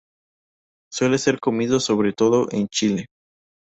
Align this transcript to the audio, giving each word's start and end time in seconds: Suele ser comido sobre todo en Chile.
Suele 0.91 1.19
ser 1.19 1.39
comido 1.39 1.79
sobre 1.79 2.11
todo 2.11 2.47
en 2.51 2.67
Chile. 2.69 3.05